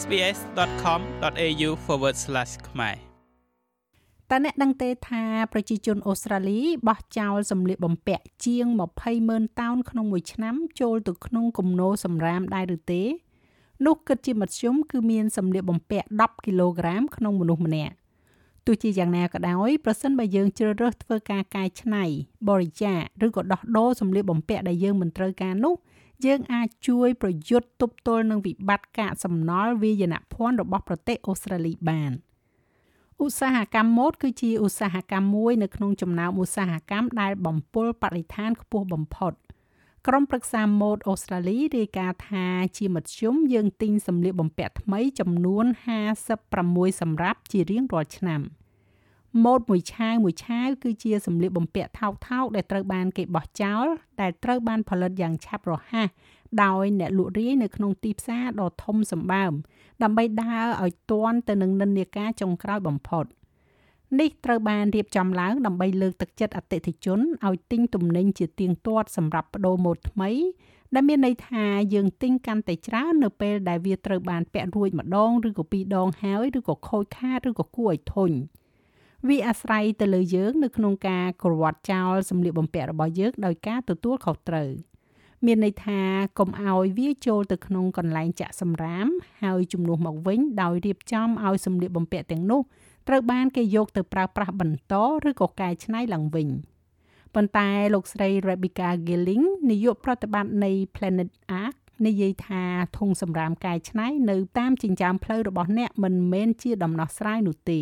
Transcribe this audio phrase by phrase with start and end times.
[0.00, 1.70] sbs.com.au/
[2.68, 2.96] ខ្មែរ
[4.30, 8.66] តើអ្នកដឹងទេថាប្រជាជនអូស្ត្រាលីបោះចោលសម្លៀកបំពាក់ជាង
[8.98, 13.02] 20ម៉ឺនតោនក្នុងមួយឆ្នាំចូលទៅក្នុងគំនរសម្រាមដែរឬទេ
[13.86, 17.94] នោះគិតជាមធ្យមគឺមានសម្លៀកបំពាក់10គីឡូក្រាមក្នុងមនុស្សម្នាក់
[18.66, 22.04] ទោះជាយ៉ាងណាក៏ដោយប្រសិនបើយើងជ្រើសរើសធ្វើការកែច្នៃ
[22.48, 25.74] បរិច្ចាគឬក៏ដោះដូរសម្លៀកបំពាក់ដែលយើងមិនត្រូវការនោះ
[26.24, 32.12] យើងអាចជួយប្រយុទ្ធទប់ទល់នឹងវិបត្តិកាកសំណល់វាយនភ័ណ្ឌរបស់ប្រទេសអូស្ត្រាលីបាន។
[33.24, 39.32] ឧស្សាហកម្មម៉ូដគឺជាឧស្សាហកម្មមួយនៅក្នុងចំណោមឧស្សាហកម្មដែលបំពុលបរិស្ថានខ្ពស់បំផុត
[40.06, 42.46] ក្រុមប្រឹក្សាម៉ូដអូស្ត្រាលីរាយការណ៍ថា
[42.78, 45.64] ជាមធ្យមយើងទិញសម្លៀកបំពាក់ថ្មីចំនួន
[46.32, 48.40] 56សម្រាប់ជារៀងរាល់ឆ្នាំ
[49.44, 53.84] ម៉ូដមួយឆាវមួយឆាវគឺជាសម្លៀកបំពាក់ថោកថោកដែលត្រូវបានគេបោះចោល
[54.20, 56.08] ដែលត្រូវបានផលិតយ៉ាងឆាប់រហ័ស
[56.62, 59.52] ដោយអ្នកលក់រាយនៅក្នុងទីផ្សារដ៏ធំសម្បើម
[60.02, 63.24] ដើម្បីដើរឲ្យទាន់ទៅនឹងនិន្នាការចុងក្រោយបំផុត
[64.20, 70.30] នេះត្រូវបានរៀបចំឡើងដើម្បីលើកទឹកចិត្តអតិថិជនឲ្យទិញទំនិញជាទៀងទាត់សម្រាប់បដូរម៉ូដថ្មី
[70.94, 71.64] ដែលមានន័យថា
[71.94, 78.30] យើងទិញកាន់តែច្រើននៅពេលដែលវាត្រូវបានពាក់រួចម្ដងឬក៏ពីរដងហើយឬក៏ខូចខាតឬក៏គួរឲ្យធុញ
[79.28, 84.70] វាអាស្រ័យទៅលើយើងនៅក្នុងការក្រវត្តចោលសម្លៀកបំពាក់របស់យើងដោយការទទួលខុសត្រូវ។
[85.44, 86.00] មានន័យថា
[86.38, 89.06] កុំឲ្យវាចូលទៅក្នុងកន្លែងចាក់សម្រាម
[89.42, 92.60] ហើយជំនួសមកវិញដោយរៀបចំឲ្យសម្លៀកបំពាក់ទាំងនោះ
[93.08, 94.94] ត្រូវបានគេយកទៅប្រើប្រាស់បន្ត
[95.28, 96.48] ឬក៏កែច្នៃឡើងវិញ
[97.34, 101.30] ប៉ុន្តែលោកស្រី Rebecca Gilling នាយកប្រតិបត្តិនៃ Planet
[101.62, 102.62] Ark និយាយថា
[102.98, 107.80] ធុងសម្រាមកែច្នៃនៅតាមចិញ្ចើមផ្លូវរបស់អ្នកមិនមែនជាដំណោះស្រាយនោះទេ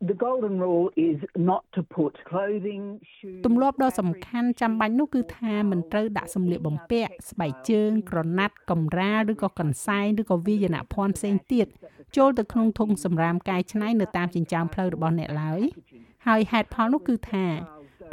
[0.00, 11.66] The golden rule is not to put clothing shoes ទម្លាប់ដ៏សំខាន់ចាំបាច់នោះគឺថាមិនត្រូវដាក់សម្លៀកបំពាក់ស្បែកជើងក្រណាត់កម្រាលឬក៏កន្សែងឬក៏វាយនភ័ណ្ឌផ្សេងទៀត
[12.16, 15.60] ចូលទៅក្នុងធុងសម្រាមកែច្នៃនៅតាមចិញ្ចើមផ្លូវរបស់អ្នកឡើយ
[16.26, 17.46] ហើយហេតុផលនោះគឺថា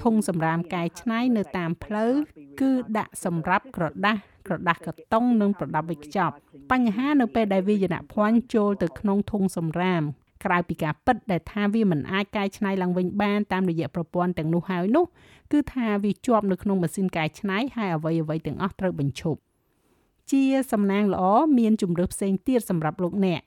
[0.03, 2.11] ធុងសម្រាមកែច្នៃនៅតាមផ្លូវ
[2.61, 6.35] គឺដាក់សម្រាប់ក្រដាស់ក្រដាស់កាតុងនិងប្រដាប់វេចខ្ចប់
[6.71, 10.03] បញ្ហានៅពេលដែលវាយនភ័ណ្ឌចូលទៅក្នុងធុងសម្រាម
[10.45, 15.05] ក្រៅពីការពិតដែលថាវាមិនអាចកែច្នៃឡើងវិញបានតាមរយៈប្រព័ន្ធទាំងនោះហើយនោះ
[15.51, 19.39] គឺថាវាជាប់នៅក្នុងម៉ាស៊ីនកែច្នៃហើយអ្វីអ្វីទាំងអស់ត្រូវបញ្ឈប់
[20.31, 21.23] ជាសំណាងល្អ
[21.59, 23.41] មានជំរើសផ្សេងទៀតសម្រាប់លោកអ្នក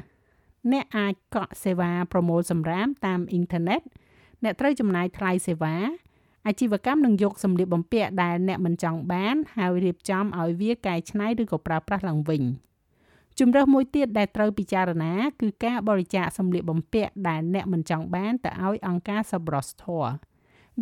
[0.73, 3.81] អ្នកអាចកក់សេវាប្រមូលសម្រាមតាមអ៊ីនធឺណិត
[4.45, 5.77] អ្នកត្រូវចំណាយថ្លៃសេវា
[6.47, 12.43] អាជីវកម្មនឹងយកសម្លៀកបំពាក់ដែលអ្នកមិនចង់បានហើយរៀបចំឲ្យវាកែច្នៃឬក៏ប្រើប្រាស់ឡើងវិញ។
[13.41, 20.13] ជំរើសមួយទៀតដែលត្រូវពិចារណា គឺការបរិច្ចាគសម្លៀកបំពាក់ដែលអ្នកមិនចង់បានទៅឲ្យអង្គការសប្បុរសធម៌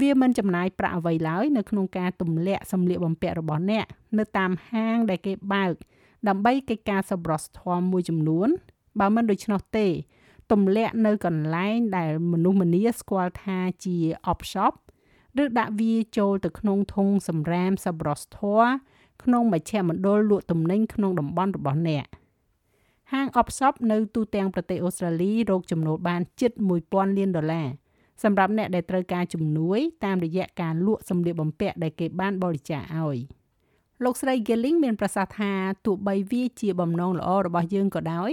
[0.01, 3.85] វាមិនចំណាយប្រាក់អ្វីឡើយនៅក្នុងការទម្លាក់សម្លៀកបំពាក់របស់អ្នក
[4.19, 5.75] នៅតាមហាងដែលគេបើក
[6.29, 8.49] ដើម្បីកិច្ចការសប្បុរសធម៌មួយចំនួន
[9.01, 9.87] បើមិនដូច្នោះទេ
[10.53, 13.97] ទម្លាក់នៅកន្លែងដែលមនុស្សម្នាស្គាល់ថាជា
[14.33, 14.75] op shop
[15.43, 18.69] ឬដាក់វាចូលទៅក្នុងធុងសម្រាមសប្បុរសធម៌
[19.23, 22.07] ក្នុងមជ្ឈមណ្ឌលលក់ទំនិញក្នុងតំបន់របស់អ្នក។
[23.15, 26.53] ហាងអបសពនៅទូទាំងប្រទេសអូស្ត្រាលីរកចំណូលបានជិត
[26.85, 27.69] 1000លានដុល្លារ
[28.23, 33.19] សម្រាប់អ្នកដែលត្រូវការជំនួយតាមរយៈការលក់សម្លៀកបំពាក់ដែលគេបានបរិច្ចាគឲ្យ
[34.05, 35.53] លោកស្រី Gelling មានប្រសាសន៍ថា
[35.87, 38.31] ទោះបីវាជាបំណងល្អរបស់យើងក៏ដោយ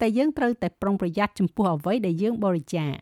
[0.00, 2.94] តែយើងត្រូវតែប្រុងប្រយ័ត្នចំពោះអ្វីដែលយើងបរិច្ចាគ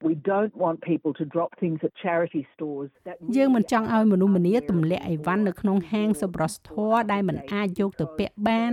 [0.00, 8.72] We don't want people to drop things at charity stores that យើងមិនចង់ឲ្យមនុស្សម្នាទម្លាក់អីវ៉ាន់នៅក្នុងហាងសប្បុរសធម៌ដែលមិនអាចយកទៅពាក់បាន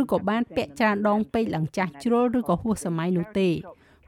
[0.00, 3.48] ឬក៏បានពាក់ច្រើនដងពេកឡើងចាស់ជ្រុលឬក៏ហួសសម័យនោះទេ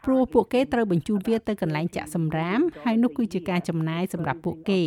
[0.05, 4.83] ព្រោះពួកគេត្រូវបញ្ជូនវាទៅកន្លែងចាក់សម្រាមហើយនោះគឺជាការចំណាយសម្រាប់ពួកគេ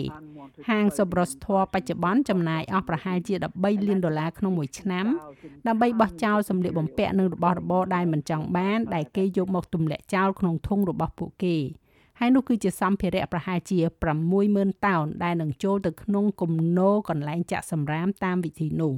[0.70, 5.06] ហាងសប្បុរសធម៌បច្ចុប្បន្នចំណាយអស់ប្រហែលជា13លានដុល្លារក្នុងមួយឆ្នាំ
[5.68, 11.58] ដើម្បីបោះចោលសម្លៀកបំពាក់និងរបស់របរដែលមិនចង់បាន ដែលគេយកមកទម្លាក់ចោលក្នុងធុងរបស់ពួកគេ
[12.20, 13.80] ហើយនោះគឺជាសម្ភារៈប្រហែលជា
[14.34, 18.94] 60000តោនដែលនឹងចូលទៅក្នុងគំនរកន្លែងចាក់សម្រាមតាមវិធីនោះ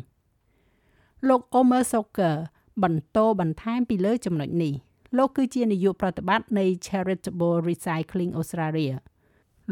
[1.30, 2.36] លោក Omer Soker
[2.84, 4.74] បន្តបន្ថែមពីលើចំណុចនេះ
[5.18, 8.96] លោកគឺជានាយកប្រតិបត្តិនៃ Charitable Recycling Australia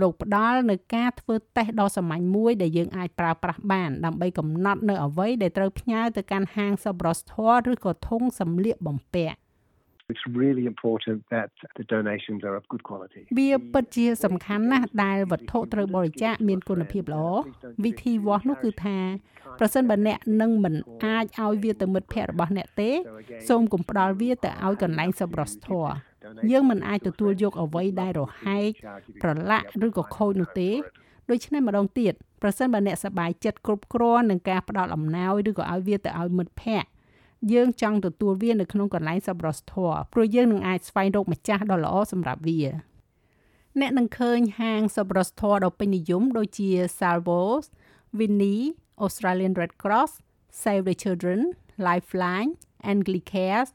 [0.02, 9.38] លោកផ្ដល់នៅការធ្វើតេស្តដ៏សាមញ្ញមួយដែលយើងអាចប្រើប្រាស់បានដើម្បីកំណត់នៅអ្វីដែលត្រូវផ្ញើទៅកាន់ហាងសប្បុរសធម៌ឬក៏ធុងសម្លៀកបំពាក់
[10.12, 13.22] It's really important that the donations are of good quality.
[13.38, 17.28] វាពិតជាសំខាន់ណាស់ដែលវត្ថុត្រូវបរិច្ចាគមានគុណភាពល្អ
[17.86, 18.98] វិធីវាស់នោះគឺថា
[19.60, 22.92] ប្រសិនបើអ្នកនឹងមិនអាចឲ្យវាទៅមិត្តភ័ក្តិរបស់អ្នកទេ
[23.50, 25.92] សូមកុំផ្ដល់វាទៅឲ្យកន្លែងសប្បុរសធម៌
[26.52, 28.70] យើងមិនអាចទទួលយកអ្វីដែលរហែក
[29.22, 30.70] ប្រឡាក់ឬក៏ខូចនោះទេ
[31.30, 36.90] ដូច្នេះម្ដងទៀតប្រសិនបើអ្នកសប្បាយចិត្តគ្រប់គ្រាន់នឹងការផ្ដល់អំណោយឬក៏ឲ្យវាទៅឲ្យមិត្តភ័ក្តិ
[37.52, 42.60] យើងចង់ទទួលវានៅក្នុងកន្លែងសប្បុរសធម៌ព្រោះយើងនឹងអាចស្វែងរកម្ចាស់ដ៏ល្អសម្រាប់វា
[43.80, 46.70] អ្នកនឹងឃើញហាងសប្បុរសធម៌ដ៏ពេញនិយមដូចជា
[47.00, 47.66] Salvos,
[48.18, 48.58] Vinny,
[49.06, 50.12] Australian Red Cross,
[50.62, 51.40] Save the Children,
[51.88, 52.52] Lifeline,
[52.92, 53.70] Anglicare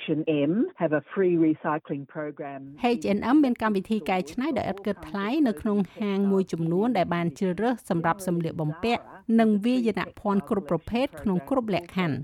[0.00, 2.60] H&M have a free recycling program.
[2.98, 9.02] H&M មានកម្មវិធីកែច្នៃដោយឥតគិតថ្លៃនៅក្នុងហាងមួយចំនួនដែលបានជ្រើសរើសសម្រាប់សម្លៀកបំពាក់
[9.40, 12.16] និងវាយនភ័ណ្ឌគ្រប់ប្រភេទក្នុងគ្រប់លក្ខខណ្ឌ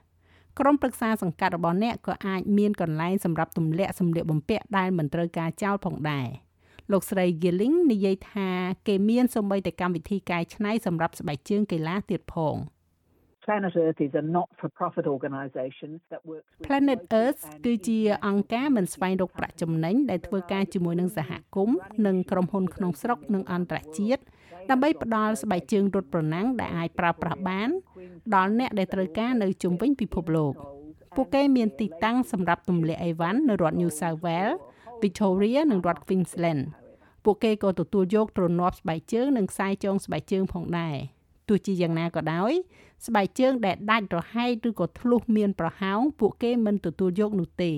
[0.58, 6.28] ក្រុមប្រឹក្សាសង្កាត់របស់អ្នកក៏អាចមានកន្លែងសម្រាប់ទម្លាក់សម្លៀកបំពាក់ដែលមិនត្រូវការចោលផងដែរ
[6.92, 8.48] លោកស្រី Gilling និយាយថា
[8.88, 12.56] គេមានសូម្បីតែកម្មវិធីកែច្នៃសម្រាប់ស្បែកជើងកីឡាទៀតផង
[13.46, 21.76] Planet Earth is a not-for-profit organisation that works with Planet Earth គឺជាអង្គការមិនស្វែងរកប្រាក់ចំណេញដែលធ្វើការជាមួយនឹងសហគមន៍
[22.06, 24.22] និងក្រុមហ៊ុនក្នុងស្រុកនិងអន្តរជាតិ
[24.70, 27.68] ដើម្បីផ្ដល់ស្បែកជើងរត់ប្រណាំងដែលអាចប្រើប្រាស់បាន
[28.34, 30.54] ដល់អ្នកដែលត្រូវការនៅជុំវិញពិភពលោក
[31.14, 34.56] ពួកគេមានទីតាំងសម្រាប់ទម្លាក់អីវ៉ាន់នៅរដ្ឋ New South Wales,
[35.02, 36.62] Victoria និងរដ្ឋ Queensland
[37.24, 40.96] ពួកគេក៏ទទួលយកទ្រនាប់ស្បែកជើងនិងខ្សែចងស្បែកជើងផងដែរ
[41.48, 42.52] ទោះជាយ៉ាងណាក៏ដោយ
[43.06, 47.72] ស្បែកជើងដែលដាច់រហែកឬក៏ធ្លុះមានប្រហោងពួកគេមិនទទួលយកនោះទេ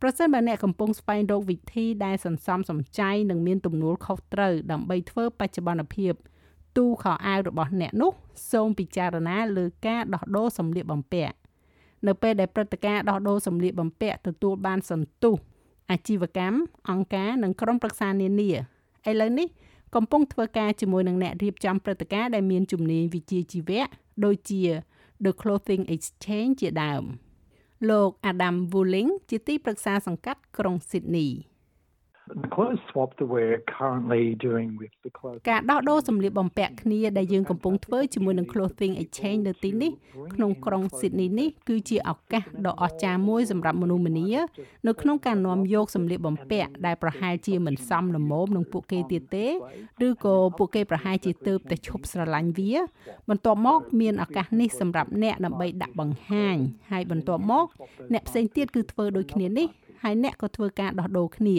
[0.00, 6.12] ប្រសិនបើអ្នកកំពុងស្វែងរកវិធីដែលសន្សំសំចៃនិងមានទំនួលខុសត្រូវដើម្បីធ្វើបច្ចុប្បន្នភាព
[6.76, 8.12] ទូខោអាវរបស់អ្នកនោះ
[8.52, 11.34] សូមពិចារណាលើការដោះដូរសម្លៀកបំពាក់
[12.06, 15.34] នៅពេលដែលព្រឹត្តិការណ៍ដោះដូរសម្លៀកបំពាក់ទទួលបានសន្ទុះ
[15.90, 16.58] អាជីវកម្ម
[16.90, 18.50] អង្គការនិងក្រុមប្រឹក្សានានា
[19.10, 19.48] ឥឡូវនេះ
[19.94, 23.82] កំពុងធ្វើការជាមួយនឹងអ្នករៀបចំព្រឹត្តិការណ៍ដែលមានជំនាញវិជ្ជាជីវៈ
[24.24, 24.62] ដូចជា
[25.24, 27.04] The Clothing Exchange ជាដើម
[27.88, 31.30] លោក Adam Wooling ជាទីប្រឹក្សាសង្កាត់ក្រុង Sydney
[35.50, 39.92] ការដោះដូរសម្លៀកបំពាក់គ្នាដែលយើងកំពុងធ្វើជាមួយនឹង Clothing Exchange នៅទីនេះ
[40.34, 44.28] ក្នុងក្រុង Sydney នេះគឺជាឱកាសដ៏អស្ចារ្យមួយសម្រាប់មនុស្សម្នា
[44.86, 49.46] នៅក្នុងការនាំយកសម្លៀកបំពាក់ដែលប្រហែលជាមិនសមល្មមនឹងពួកគេទៀតទេ
[50.06, 52.72] ឬក៏ពួកគេប្រហែលជាទៅតែឈប់ស្រឡាញ់វា
[53.28, 56.56] បន្ទាប់មក មានឱកាសនេះសម្រាប់អ្នកដើម្បីដាក់បង្ហាញ
[56.90, 57.66] ហើយបន្ទាប់មក
[58.12, 59.68] អ្នកផ្សេងទៀតគឺធ្វើដូចគ្នានេះ
[60.06, 61.58] ហើយអ្នកក៏ធ្វើការដោះដូរគ្នា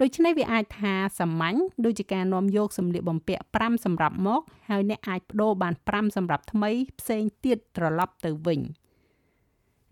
[0.00, 8.60] ដូច្នេះវាអាចថាសាមញ្ញដូចជាការនាំយកសម្លៀកបំពាក់5សម្រាប់មក ហើយអ្នកអាចបដូរបាន5សម្រាប់ថ្មីផ្សេងទៀតត្រឡប់ទៅវិញ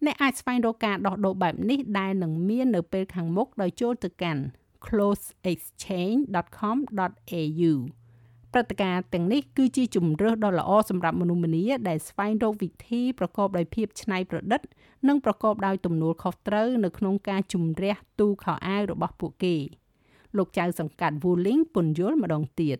[0.05, 4.43] អ្នកអាចស្វែងរកការដោះដូរបែបនេះដែលនឹងមាននៅពេលខាងមុខដោយចូលទៅកាន់
[4.87, 7.73] closeexchange.com.au
[8.53, 14.61] ព្រឹត្តិការណ៍ទាំងនេះគឺជាជំរើសដ៏ល្អសម្រាប់មនុស្សម្នាដែលស្វែងរកវិធីប្រកបដោយភាពច្នៃប្រឌិត
[15.09, 19.57] និងប្រកបដោយទំនួលខុសត្រូវនៅក្នុងការជំរះទូខោអាវរបស់ពួកគេ
[20.37, 22.79] លោកចៅសង្កាត់ Wuling ពន្យល់ម្ដងទៀត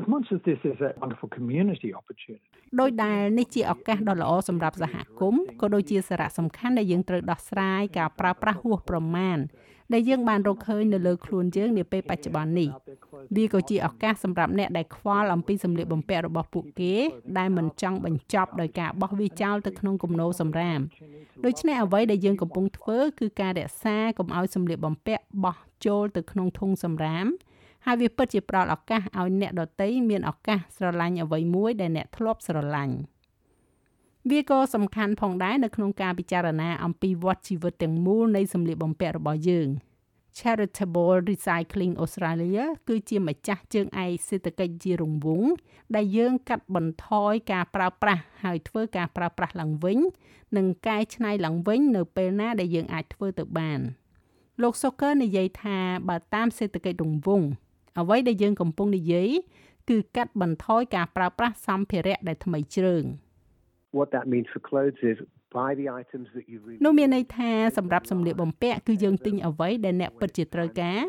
[0.00, 9.38] As much as this is a wonderful community opportunity, ដោយដែលនេះជាឱកាសដ៏ល្អសម្រាប់សហគមន៍ក៏ដូចជាសារៈសំខាន់ដែលយើងត្រូវដោះស្រាយការប្រើប្រាស់ហួសប្រមាណ
[9.92, 12.68] ដែលយើងបានរកឃើញនៅលើខ្លួនយើងនាពេលបច្ចុប្បន្ននេះ
[13.34, 16.94] វាក៏ជាឱកាសសម្រាប់អ្នកដែលខ្វល់អំពីសម្លៀកបំពាក់របស់ពួកគេ
[17.38, 20.80] ដែលមិនចង់បញ្ចប់ដោយការបោះវាចោលទៅក្នុងគំនរសម្រាម
[21.44, 25.56] ដូច្នេះអ្វីដែលយើងកំពុងធ្វើគឺការរក្សាកុំឲ្យសម្លៀកបំពាក់បោះ
[25.86, 27.26] ចូលទៅក្នុងធុងសម្រាម
[27.86, 32.96] ហើយវាពិតជាផ្ដល់ឱកាសឲ្យអ្នកដទៃមានឱកាសស្រឡាញ់អ្វីមួយដែលអ្នកធ្លាប់ស្រឡាញ់
[34.30, 39.68] វាក៏សំខាន់ផងដែរនៅក្នុងការពិចារណាអំពីវដ្តជីវិតទាំងមូលនៃសម្លៀកបំពាក់របស់យើង
[40.38, 45.46] Charitable Recycling Australia គឺជាម្ចាស់ជើងឯកសេដ្ឋកិច្ចជារង្វង់
[45.96, 49.98] ដែលយើងកាត់បន្ថយការប្រើប្រាស់ហើយធ្វើការប្រើប្រាស់ឡើងវិញ
[50.56, 53.80] និងកែច្នៃឡើងវិញនៅពេលណាដែលយើងអាចធ្វើទៅបាន
[54.62, 55.78] លោក Soker និយាយថា
[56.08, 57.46] បើតាមសេដ្ឋកិច្ចរង្វង់
[58.00, 59.30] អ្វីដែលយើងកំពុងនិយាយ
[59.90, 63.04] គឺកាត់បន្ថយការប្រើប្រាស់សម្ភារៈដែលថ្មីជ្រើង
[63.98, 65.18] What that means for clothes is
[65.54, 71.00] buy the items that you really នោះមានន័យថាសម្រាប់សម្លៀកបំពាក់គឺយើងទិញអ្វីដែលអ្នកពិតជាត្រូវការ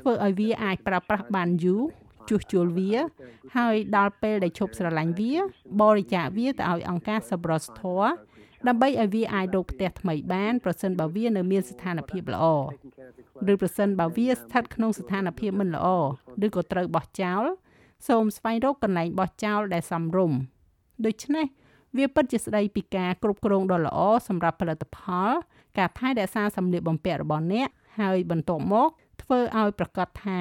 [0.00, 1.82] ធ្វើឲ្យវាអាចប្រើប្រាស់បានយូរ
[2.28, 2.94] ជួសជុលវា
[3.56, 5.34] ហើយដល់ពេលដែលឈប់ស្រឡាញ់វា
[5.80, 8.08] បរិច្ចាគវាទៅឲ្យអង្គការសប្បុរសធម៌
[8.68, 12.46] ដើម្បីឲ្យវាអាចរកផ្ទះថ្មីបានប្រសិនបើវានៅមានស្ថានភាពល្អ
[13.52, 15.88] ឬប្រសិនបើវាស្ថិតក្នុងស្ថានភាពមិនល្អ
[16.46, 17.44] ឬក៏ត្រូវបោះចោល
[18.08, 20.38] សូមស្វែងរកកន្លែងបោះចោលដែលសមរម្យ
[21.06, 21.46] ដូច្នេះ
[21.98, 23.98] វាពិតជាស្ដីពីការគ្រប់គ្រងដ៏ល្អ
[24.28, 24.98] សម្រាប់ផលិតផ
[25.28, 25.30] ល
[25.78, 27.68] ការថែរក្សាសម្លៀកបំពាក់របស់អ្នក
[28.00, 28.88] ហើយបន្ទាប់មក
[29.22, 30.40] ធ្វើឲ្យប្រកាសថា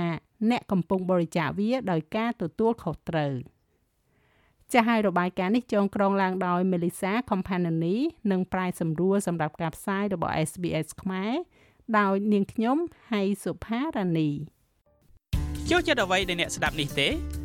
[0.50, 3.34] អ្នកកំពុងបរិច្ចាគវាដោយការទទួលខុសត្រូវ
[4.74, 7.98] ចាស់ហើយរបាយការណ៍នេះចងក្រងឡើងដោយ Melissa Companany
[8.32, 11.34] និងប្រាយសម្រួលសម្រាប់ការផ្សាយរបស់ SBS ខ្មែរ
[11.98, 12.78] ដោយនាងខ្ញុំ
[13.12, 14.30] ហៃសុផារ៉ានី
[15.70, 17.45] ចូលចិត្តអ្វីដែលអ្នកស្ដាប់នេះទេ